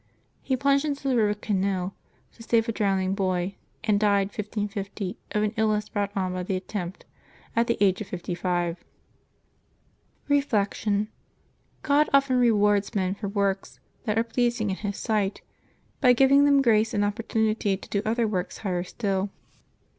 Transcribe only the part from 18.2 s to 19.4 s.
works higher still.